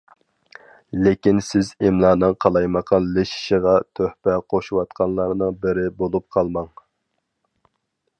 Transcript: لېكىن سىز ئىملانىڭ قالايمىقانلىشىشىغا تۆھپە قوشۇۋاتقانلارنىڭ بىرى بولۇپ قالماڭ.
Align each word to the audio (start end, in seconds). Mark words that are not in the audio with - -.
لېكىن 1.07 1.41
سىز 1.47 1.67
ئىملانىڭ 1.89 2.33
قالايمىقانلىشىشىغا 2.45 3.75
تۆھپە 3.99 4.39
قوشۇۋاتقانلارنىڭ 4.55 5.61
بىرى 5.67 5.85
بولۇپ 6.01 6.27
قالماڭ. 6.37 6.73